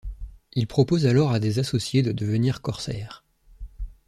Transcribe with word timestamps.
Il 0.53 0.65
propose 0.65 1.05
alors 1.05 1.31
à 1.31 1.39
des 1.39 1.59
associés 1.59 2.01
de 2.01 2.11
devenir 2.11 2.63
corsaire. 2.63 3.23